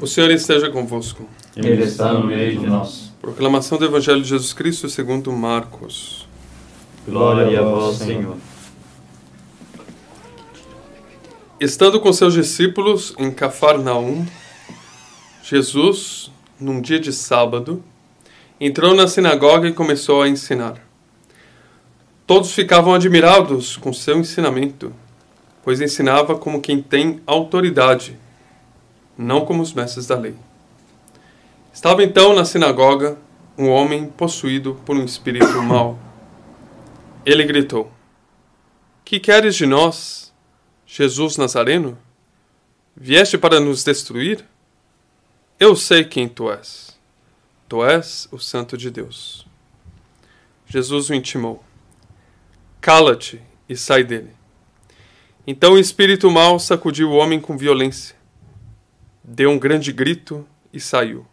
[0.00, 1.28] O Senhor esteja convosco.
[1.54, 3.12] Ele está no meio de nós.
[3.20, 6.26] Proclamação do Evangelho de Jesus Cristo segundo Marcos.
[7.06, 8.38] Glória a vós, Senhor.
[11.60, 14.24] Estando com seus discípulos em Cafarnaum,
[15.42, 17.84] Jesus, num dia de sábado,
[18.58, 20.76] entrou na sinagoga e começou a ensinar.
[22.26, 24.94] Todos ficavam admirados com seu ensinamento,
[25.62, 28.16] pois ensinava como quem tem autoridade,
[29.20, 30.34] não como os mestres da lei.
[31.72, 33.18] Estava então na sinagoga
[33.56, 35.98] um homem possuído por um espírito mau.
[37.24, 37.92] Ele gritou:
[39.04, 40.32] Que queres de nós,
[40.86, 41.98] Jesus Nazareno?
[42.96, 44.44] Vieste para nos destruir?
[45.58, 46.98] Eu sei quem tu és.
[47.68, 49.46] Tu és o Santo de Deus.
[50.66, 51.62] Jesus o intimou:
[52.80, 54.30] Cala-te e sai dele.
[55.46, 58.16] Então o espírito mau sacudiu o homem com violência,
[59.30, 61.24] deu um grande grito e saiu.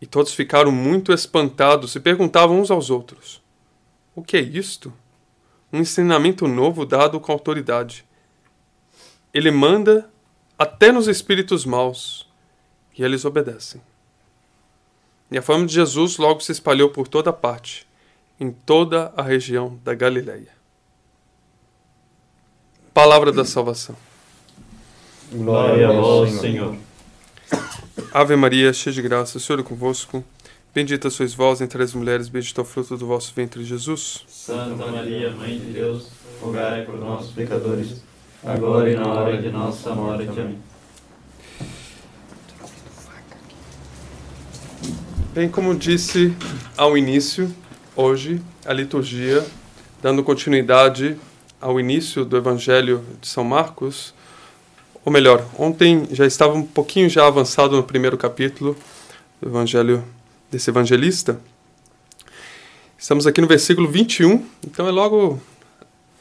[0.00, 3.42] E todos ficaram muito espantados e perguntavam uns aos outros:
[4.14, 4.92] O que é isto?
[5.72, 8.04] Um ensinamento novo dado com autoridade.
[9.32, 10.10] Ele manda
[10.58, 12.28] até nos espíritos maus
[12.96, 13.80] e eles obedecem.
[15.30, 17.88] E a fama de Jesus logo se espalhou por toda parte
[18.38, 20.52] em toda a região da Galileia.
[22.92, 23.96] Palavra da salvação.
[25.32, 26.76] Glória a vós, Senhor.
[28.12, 30.22] Ave Maria, cheia de graça, o Senhor é convosco.
[30.74, 34.24] Bendita sois vós entre as mulheres, bendito é o fruto do vosso ventre, Jesus.
[34.28, 36.08] Santa Maria, Mãe de Deus,
[36.40, 38.02] rogai por nós, pecadores,
[38.44, 40.28] agora e na hora de nossa morte.
[40.28, 40.58] Amém.
[45.32, 46.34] Bem, como disse
[46.76, 47.50] ao início,
[47.96, 49.42] hoje a liturgia,
[50.02, 51.16] dando continuidade
[51.58, 54.12] ao início do Evangelho de São Marcos,
[55.04, 58.76] ou melhor, ontem já estava um pouquinho já avançado no primeiro capítulo
[59.40, 60.04] do Evangelho
[60.50, 61.40] desse evangelista.
[62.96, 65.40] Estamos aqui no versículo 21, então é logo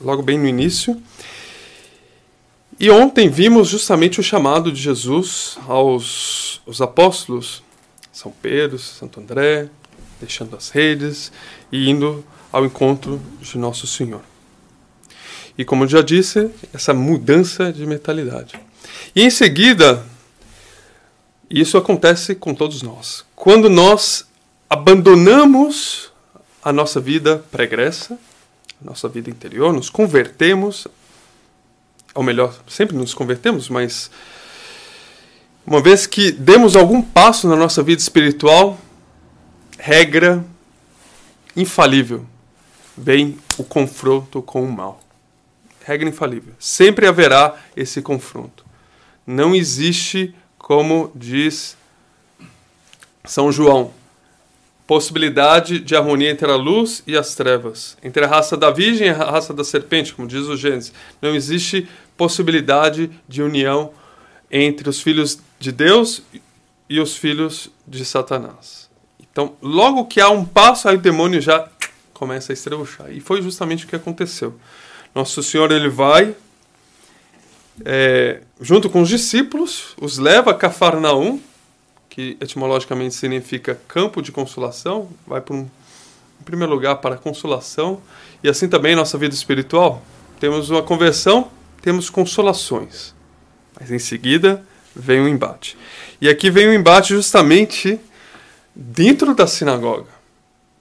[0.00, 1.00] logo bem no início.
[2.78, 7.64] E ontem vimos justamente o chamado de Jesus aos, aos apóstolos,
[8.12, 9.68] São Pedro, Santo André,
[10.20, 11.32] deixando as redes
[11.72, 14.22] e indo ao encontro de Nosso Senhor.
[15.56, 18.67] E como eu já disse, essa mudança de mentalidade.
[19.14, 20.04] E em seguida,
[21.50, 23.24] isso acontece com todos nós.
[23.34, 24.26] Quando nós
[24.68, 26.12] abandonamos
[26.62, 28.18] a nossa vida pregressa,
[28.82, 30.86] a nossa vida interior, nos convertemos,
[32.14, 34.10] ou melhor, sempre nos convertemos, mas
[35.66, 38.78] uma vez que demos algum passo na nossa vida espiritual,
[39.78, 40.44] regra
[41.56, 42.24] infalível,
[42.96, 45.02] vem o confronto com o mal.
[45.84, 46.52] Regra infalível.
[46.58, 48.67] Sempre haverá esse confronto.
[49.30, 51.76] Não existe, como diz
[53.26, 53.92] São João,
[54.86, 59.10] possibilidade de harmonia entre a luz e as trevas, entre a raça da virgem e
[59.10, 60.94] a raça da serpente, como diz o Gênesis.
[61.20, 63.92] Não existe possibilidade de união
[64.50, 66.22] entre os filhos de Deus
[66.88, 68.88] e os filhos de Satanás.
[69.20, 71.68] Então, logo que há um passo, aí o demônio já
[72.14, 73.12] começa a estrebuchar.
[73.12, 74.58] E foi justamente o que aconteceu.
[75.14, 76.34] Nosso Senhor ele vai
[77.84, 81.40] é, junto com os discípulos, os leva a Cafarnaum,
[82.08, 85.60] que etimologicamente significa campo de consolação, vai para um,
[86.40, 88.00] em primeiro lugar para a consolação,
[88.42, 90.02] e assim também nossa vida espiritual.
[90.40, 93.14] Temos uma conversão, temos consolações,
[93.78, 94.64] mas em seguida
[94.94, 95.76] vem o embate.
[96.20, 98.00] E aqui vem o embate justamente
[98.74, 100.18] dentro da sinagoga.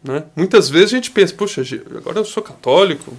[0.03, 0.23] Né?
[0.35, 1.61] Muitas vezes a gente pensa, puxa,
[1.95, 3.15] agora eu sou católico,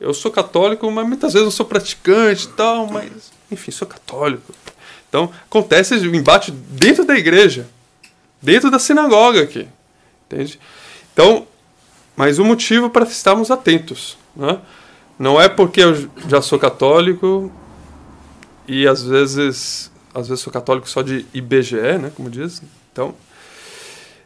[0.00, 4.54] eu sou católico, mas muitas vezes eu sou praticante e tal, mas enfim, sou católico.
[5.08, 7.66] Então acontece o embate dentro da igreja,
[8.40, 9.66] dentro da sinagoga aqui,
[10.26, 10.58] entende?
[11.12, 11.46] Então,
[12.16, 14.58] mais um motivo para estarmos atentos, né?
[15.18, 17.50] Não é porque eu já sou católico
[18.68, 22.62] e às vezes, às vezes sou católico só de IBGE, né, como diz.
[22.92, 23.14] Então,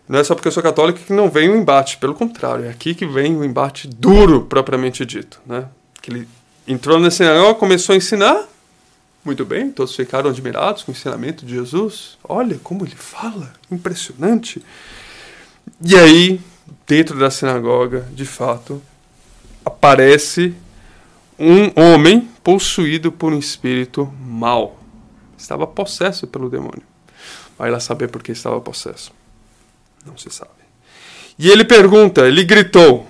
[0.09, 2.71] não é só porque eu sou católico que não vem o embate, pelo contrário, é
[2.71, 5.41] aqui que vem o embate duro, propriamente dito.
[5.47, 5.67] Né?
[6.03, 6.29] Que ele
[6.67, 8.45] entrou na sinagoga, começou a ensinar,
[9.25, 12.19] muito bem, todos ficaram admirados com o ensinamento de Jesus.
[12.25, 14.63] Olha como ele fala, impressionante.
[15.85, 16.41] E aí,
[16.87, 18.83] dentro da sinagoga, de fato,
[19.65, 20.55] aparece
[21.39, 24.79] um homem possuído por um espírito mau.
[25.37, 26.83] Estava possesso pelo demônio.
[27.59, 29.13] Vai lá saber por que estava possesso.
[30.05, 30.51] Não se sabe.
[31.39, 33.07] E ele pergunta, ele gritou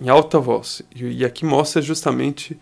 [0.00, 2.58] em alta voz, e aqui mostra justamente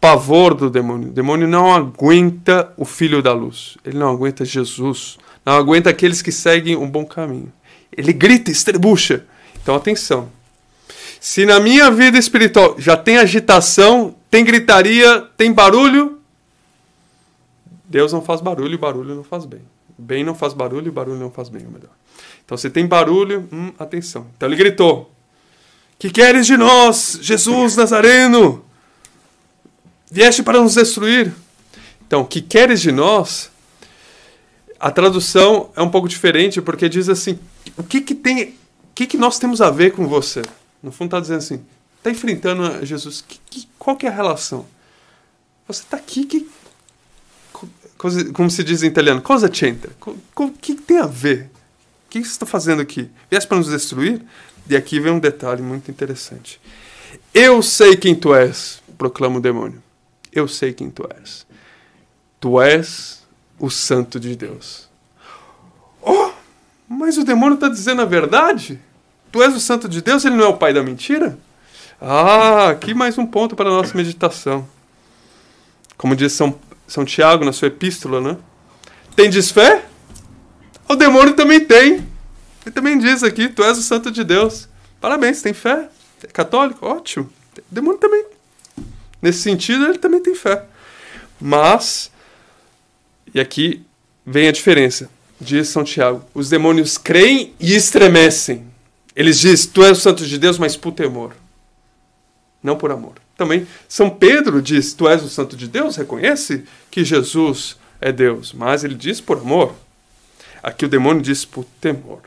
[0.00, 1.08] pavor do demônio.
[1.08, 3.76] O demônio não aguenta o filho da luz.
[3.84, 5.18] Ele não aguenta Jesus.
[5.44, 7.52] Não aguenta aqueles que seguem um bom caminho.
[7.96, 9.24] Ele grita, estrebucha.
[9.62, 10.30] Então atenção.
[11.20, 16.18] Se na minha vida espiritual já tem agitação, tem gritaria, tem barulho,
[17.84, 19.60] Deus não faz barulho e barulho não faz bem.
[19.98, 21.90] Bem não faz barulho e barulho não faz bem, ou melhor.
[22.44, 24.28] Então se tem barulho, hum, atenção.
[24.36, 25.12] Então ele gritou:
[25.98, 28.64] Que queres de nós, Jesus Nazareno?
[30.10, 31.32] Vieste para nos destruir.
[32.06, 33.50] Então, que queres de nós?
[34.78, 37.38] A tradução é um pouco diferente porque diz assim:
[37.76, 38.54] o que que tem, o
[38.94, 40.42] que que nós temos a ver com você?
[40.82, 41.64] No fundo está dizendo assim:
[41.98, 43.22] está enfrentando Jesus.
[43.26, 44.66] Que, que, qual que é a relação?
[45.68, 46.48] Você está aqui, que,
[48.32, 49.92] como se diz em italiano, cosa c'entra?
[50.34, 51.48] O que tem a ver?
[52.06, 53.08] O que você está fazendo aqui?
[53.30, 54.20] Vieste para nos destruir?
[54.68, 56.60] E aqui vem um detalhe muito interessante.
[57.32, 59.80] Eu sei quem tu és, proclama o demônio.
[60.32, 61.46] Eu sei quem tu és.
[62.38, 63.22] Tu és
[63.58, 64.88] o Santo de Deus.
[66.00, 66.30] Oh,
[66.88, 68.80] mas o demônio está dizendo a verdade?
[69.30, 71.38] Tu és o Santo de Deus, ele não é o pai da mentira?
[72.00, 74.66] Ah, aqui mais um ponto para a nossa meditação.
[75.96, 78.36] Como diz São, São Tiago na sua epístola, né?
[79.14, 79.84] Tendes fé?
[80.88, 82.08] O demônio também tem.
[82.64, 84.68] Ele também diz aqui: Tu és o Santo de Deus.
[85.00, 85.88] Parabéns, tem fé?
[86.22, 86.86] É católico?
[86.86, 87.30] Ótimo.
[87.58, 88.24] O demônio também
[89.20, 90.64] Nesse sentido, ele também tem fé.
[91.40, 92.10] Mas,
[93.34, 93.82] e aqui
[94.24, 98.66] vem a diferença, diz São Tiago: os demônios creem e estremecem.
[99.14, 101.34] Eles dizem: Tu és o santo de Deus, mas por temor,
[102.62, 103.14] não por amor.
[103.36, 108.52] Também São Pedro diz: Tu és o santo de Deus, reconhece que Jesus é Deus,
[108.52, 109.74] mas ele diz por amor.
[110.62, 112.20] Aqui o demônio diz por temor.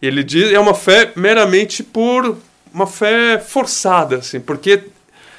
[0.00, 2.36] Ele diz é uma fé meramente por
[2.72, 4.84] uma fé forçada, assim, porque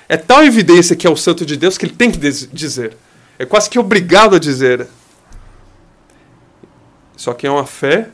[0.09, 2.95] é tal evidência que é o santo de Deus que ele tem que dizer.
[3.38, 4.88] É quase que obrigado a dizer.
[7.15, 8.09] Só que é uma fé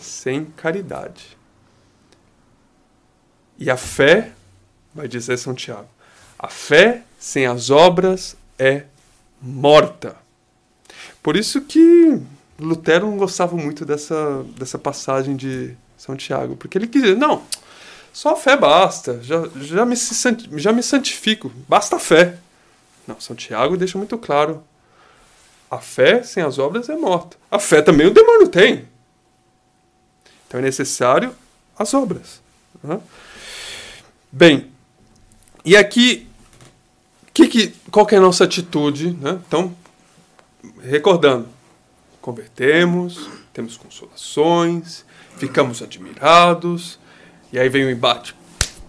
[0.00, 1.36] sem caridade.
[3.58, 4.32] E a fé,
[4.94, 5.88] vai dizer São Tiago,
[6.38, 8.84] a fé sem as obras é
[9.40, 10.16] morta.
[11.22, 12.20] Por isso que
[12.58, 17.42] Lutero não gostava muito dessa, dessa passagem de São Tiago, porque ele queria, não,
[18.12, 19.96] só fé basta, já, já, me,
[20.56, 22.38] já me santifico, basta fé.
[23.06, 24.62] Não, São Tiago deixa muito claro:
[25.70, 27.36] a fé sem as obras é morta.
[27.50, 28.88] A fé também o demônio tem.
[30.46, 31.34] Então é necessário
[31.78, 32.40] as obras.
[32.82, 32.98] Né?
[34.32, 34.70] Bem,
[35.64, 36.26] e aqui,
[37.32, 39.12] que, que, qual que é a nossa atitude?
[39.12, 39.38] Né?
[39.46, 39.74] Então,
[40.82, 41.48] recordando,
[42.20, 45.04] convertemos, temos consolações,
[45.36, 46.98] ficamos admirados,
[47.52, 48.34] e aí vem o embate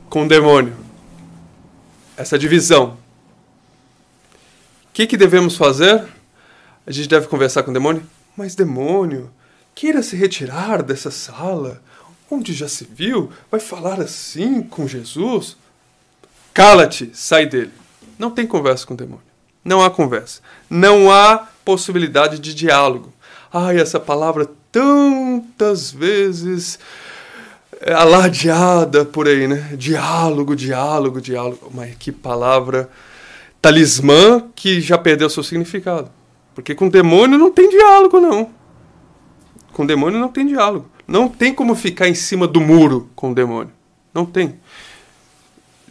[0.10, 0.76] com o demônio.
[2.18, 2.98] Essa divisão.
[4.90, 6.06] O que, que devemos fazer?
[6.86, 8.04] A gente deve conversar com o demônio.
[8.36, 9.32] Mas, demônio,
[9.74, 11.82] queira se retirar dessa sala,
[12.30, 15.56] onde já se viu, vai falar assim com Jesus?
[16.54, 17.72] Cala-te, sai dele.
[18.18, 19.24] Não tem conversa com o demônio.
[19.64, 20.42] Não há conversa.
[20.70, 23.14] Não há possibilidade de diálogo.
[23.54, 26.80] Ai, essa palavra tantas vezes
[27.86, 29.76] alardeada por aí, né?
[29.78, 31.72] Diálogo, diálogo, diálogo.
[31.74, 32.90] Mas que palavra
[33.62, 36.10] talismã que já perdeu seu significado.
[36.54, 38.50] Porque com demônio não tem diálogo, não.
[39.74, 40.90] Com demônio não tem diálogo.
[41.08, 43.72] Não tem como ficar em cima do muro com o demônio.
[44.14, 44.60] Não tem.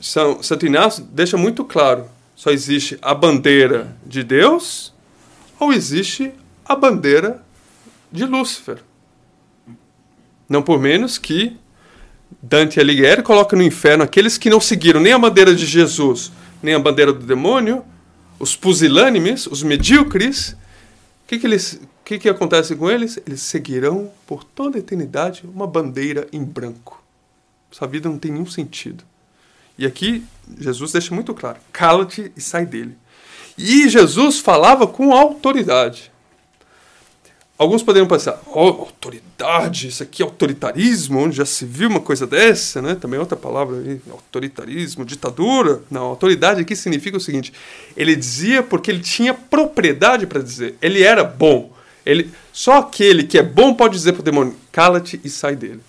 [0.01, 2.05] São, Santo Inácio deixa muito claro:
[2.37, 4.95] só existe a bandeira de Deus
[5.59, 6.33] ou existe
[6.65, 7.43] a bandeira
[8.13, 8.79] de Lúcifer.
[10.49, 11.57] Não por menos que
[12.43, 16.31] Dante Alighieri coloca no inferno aqueles que não seguiram nem a bandeira de Jesus,
[16.63, 17.85] nem a bandeira do demônio,
[18.39, 20.51] os pusilânimes, os medíocres.
[20.51, 20.57] O
[21.29, 23.19] que, que, eles, que, que acontece com eles?
[23.27, 27.03] Eles seguirão por toda a eternidade uma bandeira em branco.
[27.71, 29.05] Sua vida não tem nenhum sentido.
[29.77, 30.25] E aqui
[30.59, 32.97] Jesus deixa muito claro: cala-te e sai dele.
[33.57, 36.11] E Jesus falava com autoridade.
[37.59, 42.25] Alguns poderiam pensar, oh, autoridade, isso aqui é autoritarismo, onde já se viu uma coisa
[42.25, 42.95] dessa, né?
[42.95, 45.83] Também outra palavra aí, autoritarismo, ditadura.
[45.91, 47.53] Não, autoridade aqui significa o seguinte:
[47.97, 51.73] ele dizia porque ele tinha propriedade para dizer, ele era bom.
[52.07, 55.81] Ele, só aquele que é bom pode dizer para o demônio: cala-te e sai dele.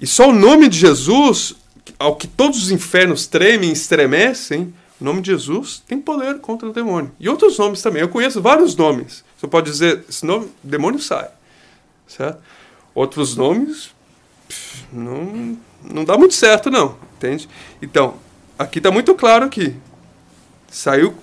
[0.00, 1.54] E só o nome de Jesus,
[1.96, 6.68] ao que todos os infernos tremem e estremecem, o nome de Jesus tem poder contra
[6.68, 7.12] o demônio.
[7.20, 8.02] E outros nomes também.
[8.02, 11.28] Eu conheço vários nomes você pode dizer, esse nome, demônio sai.
[12.06, 12.40] Certo?
[12.94, 13.90] Outros nomes,
[14.92, 16.96] não, não dá muito certo, não.
[17.16, 17.48] Entende?
[17.80, 18.14] Então,
[18.56, 19.74] aqui está muito claro aqui.
[20.70, 21.16] Saiu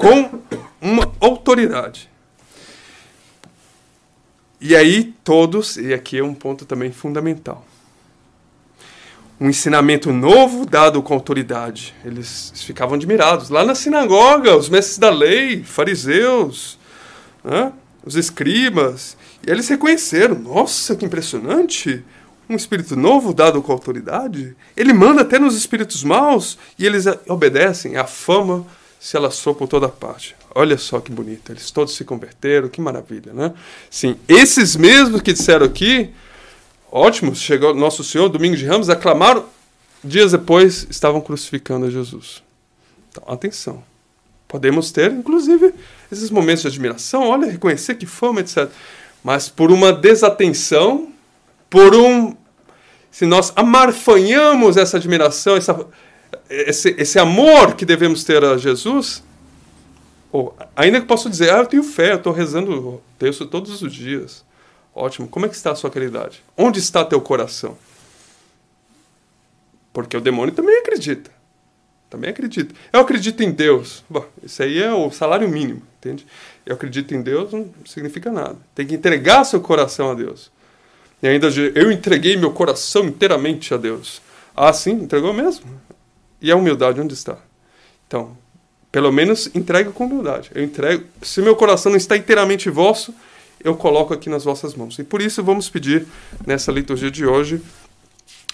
[0.00, 0.40] com
[0.80, 2.10] uma autoridade.
[4.60, 7.64] E aí todos, e aqui é um ponto também fundamental.
[9.40, 11.94] Um ensinamento novo dado com autoridade.
[12.04, 13.50] Eles ficavam admirados.
[13.50, 16.81] Lá na sinagoga, os mestres da lei, fariseus,
[17.44, 17.72] né,
[18.04, 22.04] os escribas, e eles reconheceram: nossa, que impressionante!
[22.48, 24.54] Um espírito novo dado com autoridade.
[24.76, 27.96] Ele manda até nos espíritos maus e eles obedecem.
[27.96, 28.66] A fama
[29.00, 30.36] se alastrou por toda parte.
[30.54, 33.54] Olha só que bonito, eles todos se converteram, que maravilha, né?
[33.90, 36.10] Sim, esses mesmos que disseram aqui,
[36.90, 39.46] ótimo, chegou nosso Senhor, domingo de Ramos, aclamaram,
[40.04, 42.42] dias depois estavam crucificando a Jesus.
[43.10, 43.82] Então, atenção.
[44.52, 45.72] Podemos ter, inclusive,
[46.10, 48.68] esses momentos de admiração, olha, reconhecer que fama, etc.
[49.24, 51.08] Mas por uma desatenção,
[51.70, 52.36] por um.
[53.10, 55.86] Se nós amarfanhamos essa admiração, essa,
[56.50, 59.24] esse, esse amor que devemos ter a Jesus,
[60.30, 63.80] ou, ainda que posso dizer, ah, eu tenho fé, eu estou rezando o texto todos
[63.80, 64.44] os dias.
[64.94, 65.28] Ótimo.
[65.28, 66.44] Como é que está a sua caridade?
[66.54, 67.74] Onde está teu coração?
[69.94, 71.30] Porque o demônio também acredita.
[72.12, 72.74] Também acredita.
[72.92, 74.04] Eu acredito em Deus.
[74.08, 76.26] Bom, isso aí é o salário mínimo, entende?
[76.66, 78.58] Eu acredito em Deus não significa nada.
[78.74, 80.52] Tem que entregar seu coração a Deus.
[81.22, 84.20] E ainda eu entreguei meu coração inteiramente a Deus.
[84.54, 85.64] Ah, sim, entregou mesmo.
[86.38, 87.38] E a humildade onde está?
[88.06, 88.36] Então,
[88.90, 90.50] pelo menos entregue com humildade.
[90.54, 91.04] Eu entrego.
[91.22, 93.14] Se meu coração não está inteiramente vosso,
[93.64, 94.98] eu coloco aqui nas vossas mãos.
[94.98, 96.06] E por isso vamos pedir
[96.46, 97.62] nessa liturgia de hoje,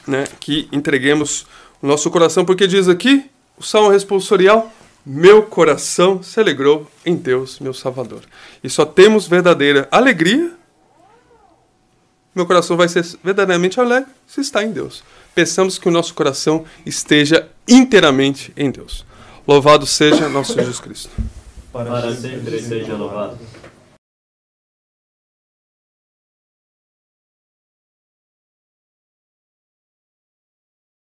[0.07, 1.45] né, que entreguemos
[1.83, 4.73] o nosso coração, porque diz aqui o salmo responsorial:
[5.05, 8.23] meu coração se alegrou em Deus, meu Salvador.
[8.63, 10.53] E só temos verdadeira alegria.
[12.35, 15.03] Meu coração vai ser verdadeiramente alegre se está em Deus.
[15.35, 19.05] Pensamos que o nosso coração esteja inteiramente em Deus.
[19.47, 21.11] Louvado seja nosso Jesus Cristo.
[21.73, 23.39] Para sempre seja louvado.